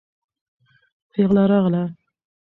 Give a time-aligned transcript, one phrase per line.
[1.11, 1.83] پېغله راغله.